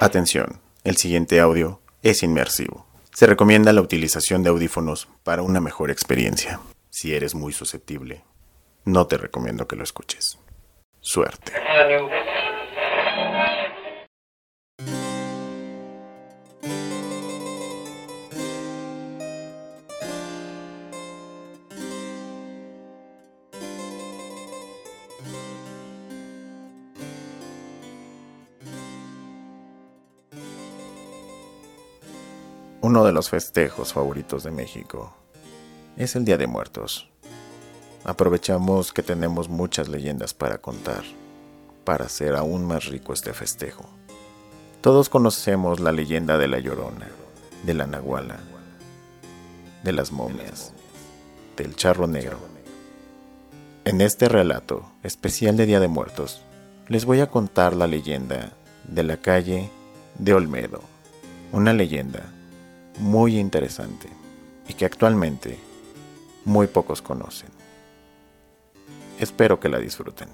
[0.00, 2.86] Atención, el siguiente audio es inmersivo.
[3.12, 6.60] Se recomienda la utilización de audífonos para una mejor experiencia.
[6.88, 8.22] Si eres muy susceptible,
[8.84, 10.38] no te recomiendo que lo escuches.
[11.00, 11.52] Suerte.
[32.80, 35.12] Uno de los festejos favoritos de México
[35.96, 37.08] es el Día de Muertos.
[38.04, 41.02] Aprovechamos que tenemos muchas leyendas para contar,
[41.82, 43.84] para hacer aún más rico este festejo.
[44.80, 47.08] Todos conocemos la leyenda de la Llorona,
[47.64, 48.38] de la Nahuala,
[49.82, 50.72] de las momias,
[51.56, 52.38] del charro negro.
[53.84, 56.42] En este relato especial de Día de Muertos,
[56.86, 58.52] les voy a contar la leyenda
[58.84, 59.68] de la calle
[60.16, 60.80] de Olmedo,
[61.50, 62.34] una leyenda
[62.98, 64.08] muy interesante
[64.68, 65.58] y que actualmente
[66.44, 67.50] muy pocos conocen.
[69.18, 70.28] Espero que la disfruten.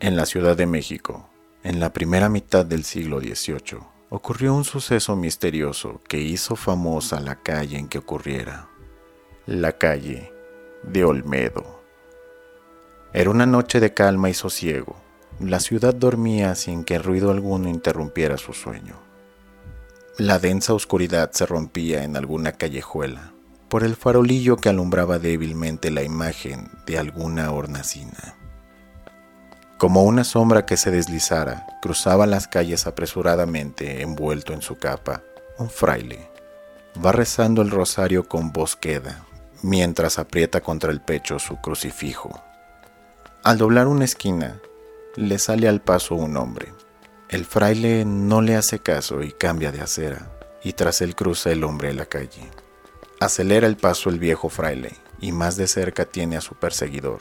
[0.00, 1.28] En la Ciudad de México,
[1.64, 7.36] en la primera mitad del siglo XVIII, ocurrió un suceso misterioso que hizo famosa la
[7.36, 8.68] calle en que ocurriera.
[9.46, 10.32] La calle
[10.82, 11.82] de Olmedo.
[13.12, 14.96] Era una noche de calma y sosiego.
[15.40, 18.96] La ciudad dormía sin que ruido alguno interrumpiera su sueño.
[20.16, 23.32] La densa oscuridad se rompía en alguna callejuela
[23.68, 28.37] por el farolillo que alumbraba débilmente la imagen de alguna hornacina.
[29.78, 35.22] Como una sombra que se deslizara, cruzaba las calles apresuradamente envuelto en su capa.
[35.56, 36.28] Un fraile
[37.04, 39.24] va rezando el rosario con voz queda,
[39.62, 42.42] mientras aprieta contra el pecho su crucifijo.
[43.44, 44.58] Al doblar una esquina,
[45.14, 46.72] le sale al paso un hombre.
[47.28, 50.28] El fraile no le hace caso y cambia de acera,
[50.64, 52.50] y tras él cruza el hombre la calle.
[53.20, 57.20] Acelera el paso el viejo fraile, y más de cerca tiene a su perseguidor,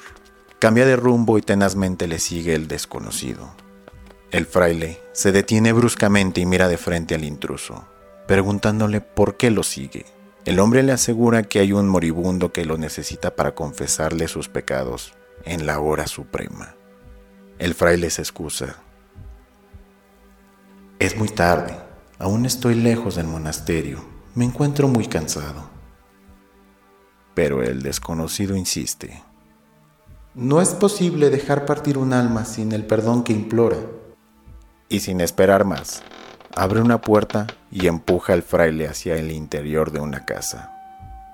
[0.59, 3.53] Cambia de rumbo y tenazmente le sigue el desconocido.
[4.31, 7.87] El fraile se detiene bruscamente y mira de frente al intruso,
[8.27, 10.07] preguntándole por qué lo sigue.
[10.45, 15.13] El hombre le asegura que hay un moribundo que lo necesita para confesarle sus pecados
[15.43, 16.73] en la hora suprema.
[17.59, 18.77] El fraile se excusa.
[20.97, 21.77] Es muy tarde,
[22.17, 24.03] aún estoy lejos del monasterio,
[24.33, 25.69] me encuentro muy cansado.
[27.35, 29.26] Pero el desconocido insiste.
[30.37, 33.77] No es posible dejar partir un alma sin el perdón que implora.
[34.87, 36.03] Y sin esperar más,
[36.55, 40.71] abre una puerta y empuja al fraile hacia el interior de una casa.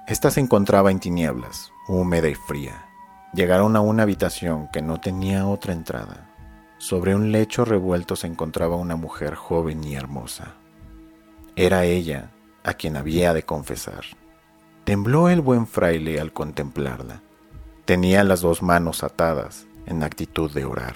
[0.07, 2.85] Esta se encontraba en tinieblas, húmeda y fría.
[3.33, 6.33] Llegaron a una habitación que no tenía otra entrada.
[6.77, 10.53] Sobre un lecho revuelto se encontraba una mujer joven y hermosa.
[11.57, 12.31] Era ella
[12.63, 14.05] a quien había de confesar.
[14.85, 17.21] Tembló el buen fraile al contemplarla
[17.85, 20.95] Tenía las dos manos atadas en actitud de orar,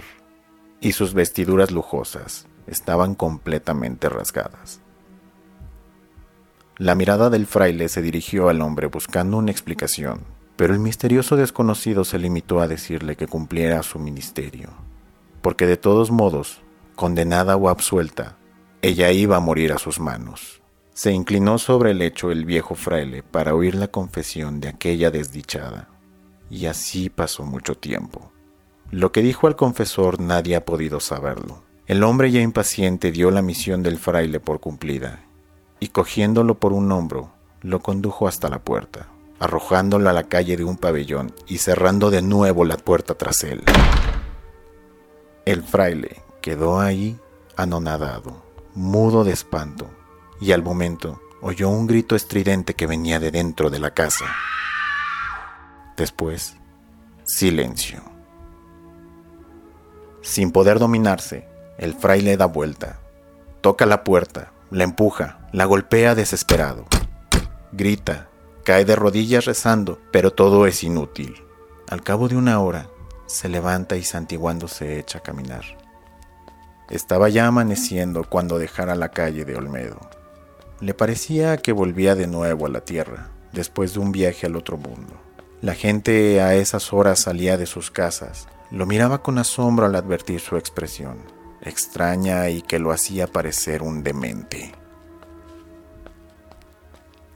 [0.80, 4.80] y sus vestiduras lujosas estaban completamente rasgadas.
[6.78, 10.22] La mirada del fraile se dirigió al hombre buscando una explicación,
[10.56, 14.70] pero el misterioso desconocido se limitó a decirle que cumpliera su ministerio,
[15.42, 16.62] porque de todos modos,
[16.96, 18.38] condenada o absuelta,
[18.82, 20.62] ella iba a morir a sus manos.
[20.94, 25.90] Se inclinó sobre el lecho el viejo fraile para oír la confesión de aquella desdichada.
[26.50, 28.32] Y así pasó mucho tiempo.
[28.92, 31.64] Lo que dijo al confesor nadie ha podido saberlo.
[31.88, 35.24] El hombre ya impaciente dio la misión del fraile por cumplida,
[35.80, 37.32] y cogiéndolo por un hombro,
[37.62, 39.08] lo condujo hasta la puerta,
[39.40, 43.64] arrojándolo a la calle de un pabellón y cerrando de nuevo la puerta tras él.
[45.46, 47.18] El fraile quedó ahí
[47.56, 48.44] anonadado,
[48.74, 49.88] mudo de espanto,
[50.42, 54.26] y al momento oyó un grito estridente que venía de dentro de la casa.
[55.98, 56.56] Después,
[57.24, 58.04] silencio.
[60.22, 61.48] Sin poder dominarse,
[61.80, 63.00] el fraile da vuelta,
[63.62, 66.86] toca la puerta, la empuja, la golpea desesperado.
[67.72, 68.30] Grita,
[68.64, 71.44] cae de rodillas rezando, pero todo es inútil.
[71.90, 72.90] Al cabo de una hora,
[73.26, 75.64] se levanta y santiguándose echa a caminar.
[76.92, 80.00] Estaba ya amaneciendo cuando dejara la calle de Olmedo.
[80.80, 84.78] Le parecía que volvía de nuevo a la tierra, después de un viaje al otro
[84.78, 85.27] mundo.
[85.62, 90.40] La gente a esas horas salía de sus casas, lo miraba con asombro al advertir
[90.40, 91.18] su expresión,
[91.64, 94.74] extraña y que lo hacía parecer un demente.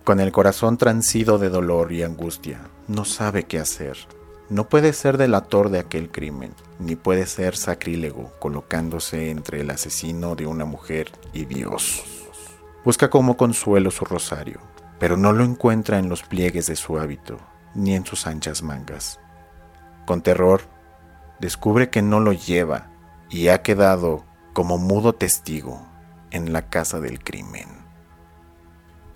[0.04, 3.98] Con el corazón transido de dolor y angustia, no sabe qué hacer.
[4.50, 10.36] No puede ser delator de aquel crimen, ni puede ser sacrílego colocándose entre el asesino
[10.36, 12.04] de una mujer y Dios.
[12.86, 14.60] Busca como consuelo su rosario,
[15.00, 17.40] pero no lo encuentra en los pliegues de su hábito,
[17.76, 19.20] ni en sus anchas mangas.
[20.06, 20.62] Con terror,
[21.40, 22.92] descubre que no lo lleva
[23.30, 25.86] y ha quedado como mudo testigo
[26.32, 27.68] en la casa del crimen.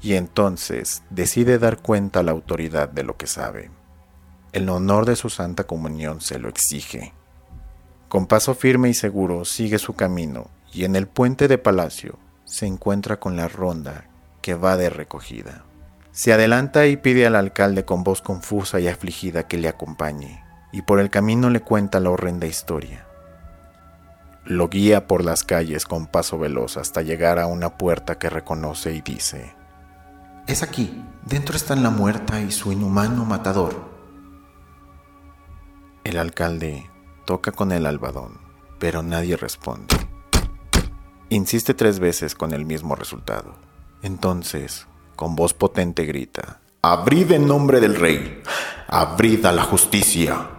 [0.01, 3.71] Y entonces decide dar cuenta a la autoridad de lo que sabe.
[4.53, 7.13] El honor de su santa comunión se lo exige.
[8.07, 12.67] Con paso firme y seguro sigue su camino y en el puente de palacio se
[12.67, 14.05] encuentra con la ronda
[14.41, 15.65] que va de recogida.
[16.15, 20.41] Se adelanta y pide al alcalde con voz confusa y afligida que le acompañe,
[20.71, 23.05] y por el camino le cuenta la horrenda historia.
[24.45, 28.93] Lo guía por las calles con paso veloz hasta llegar a una puerta que reconoce
[28.93, 29.55] y dice,
[30.47, 33.75] Es aquí, dentro están la muerta y su inhumano matador.
[36.05, 36.89] El alcalde
[37.25, 38.39] toca con el albadón,
[38.79, 39.93] pero nadie responde.
[41.27, 43.57] Insiste tres veces con el mismo resultado.
[44.01, 48.43] Entonces, con voz potente grita, Abrid en nombre del rey,
[48.87, 50.49] abrid a la justicia.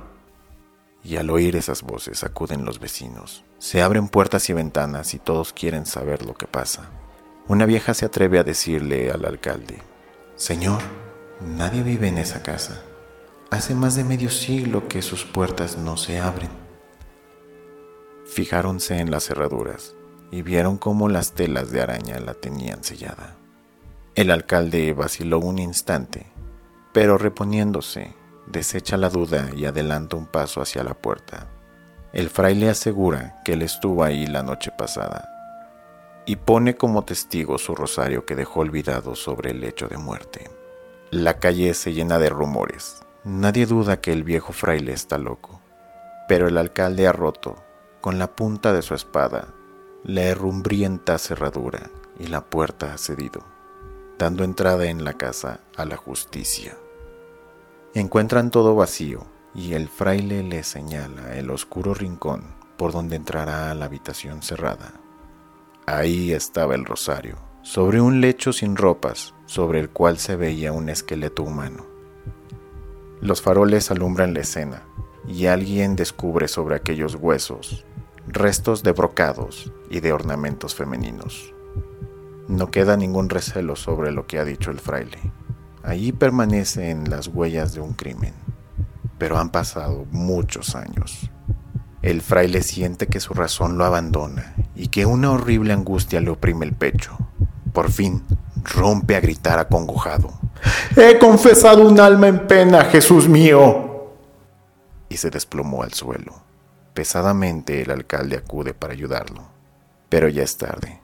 [1.05, 3.45] Y al oír esas voces acuden los vecinos.
[3.59, 6.91] Se abren puertas y ventanas y todos quieren saber lo que pasa.
[7.47, 9.81] Una vieja se atreve a decirle al alcalde,
[10.35, 10.83] Señor,
[11.41, 12.83] nadie vive en esa casa.
[13.53, 16.51] Hace más de medio siglo que sus puertas no se abren.
[18.25, 19.95] Fijáronse en las cerraduras
[20.33, 23.37] y vieron cómo las telas de araña la tenían sellada.
[24.17, 26.25] El alcalde vaciló un instante,
[26.95, 28.15] pero reponiéndose,
[28.47, 31.49] desecha la duda y adelanta un paso hacia la puerta.
[32.15, 35.29] El fraile asegura que él estuvo ahí la noche pasada
[36.25, 40.51] y pone como testigo su rosario que dejó olvidado sobre el lecho de muerte.
[41.11, 43.03] La calle se llena de rumores.
[43.23, 45.61] Nadie duda que el viejo fraile está loco,
[46.27, 47.63] pero el alcalde ha roto,
[48.01, 49.49] con la punta de su espada,
[50.05, 53.45] la herrumbrienta cerradura y la puerta ha cedido,
[54.19, 56.77] dando entrada en la casa a la justicia.
[57.95, 63.75] Encuentran todo vacío y el fraile le señala el oscuro rincón por donde entrará a
[63.75, 64.93] la habitación cerrada.
[65.87, 70.89] Ahí estaba el rosario, sobre un lecho sin ropas, sobre el cual se veía un
[70.89, 71.87] esqueleto humano.
[73.21, 74.83] Los faroles alumbran la escena
[75.27, 77.85] y alguien descubre sobre aquellos huesos
[78.29, 81.56] restos de brocados y de ornamentos femeninos.
[82.49, 85.19] No queda ningún recelo sobre lo que ha dicho el fraile.
[85.83, 88.35] Allí permanecen las huellas de un crimen,
[89.19, 91.31] pero han pasado muchos años.
[92.03, 96.67] El fraile siente que su razón lo abandona y que una horrible angustia le oprime
[96.67, 97.17] el pecho.
[97.73, 98.23] Por fin,
[98.63, 100.31] rompe a gritar acongojado.
[100.97, 104.13] He confesado un alma en pena, Jesús mío.
[105.09, 106.33] Y se desplomó al suelo.
[106.95, 109.43] Pesadamente el alcalde acude para ayudarlo,
[110.09, 111.01] pero ya es tarde.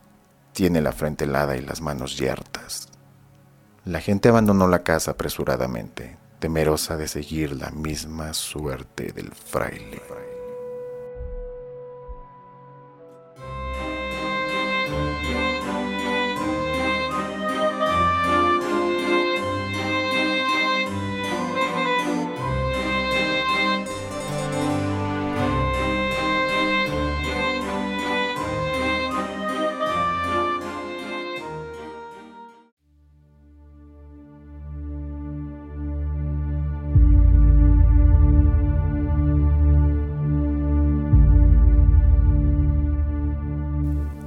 [0.53, 2.89] Tiene la frente helada y las manos yertas.
[3.85, 10.03] La gente abandonó la casa apresuradamente, temerosa de seguir la misma suerte del fraile.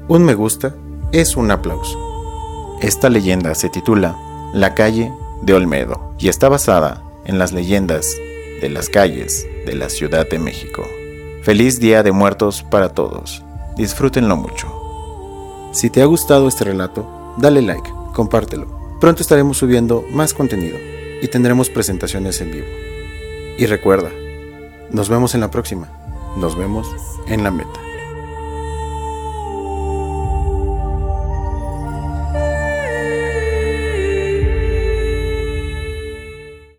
[0.08, 0.76] Un me gusta
[1.12, 2.78] es un aplauso.
[2.80, 4.16] Esta leyenda se titula
[4.54, 8.16] La calle de Olmedo y está basada en las leyendas
[8.62, 10.88] de las calles de la Ciudad de México.
[11.42, 13.42] Feliz Día de Muertos para todos.
[13.78, 15.72] Disfrútenlo mucho.
[15.74, 18.68] Si te ha gustado este relato, dale like, compártelo.
[19.02, 20.78] Pronto estaremos subiendo más contenido
[21.20, 22.68] y tendremos presentaciones en vivo.
[23.58, 24.12] Y recuerda,
[24.92, 25.90] nos vemos en la próxima.
[26.38, 26.88] Nos vemos
[27.28, 27.80] en la meta.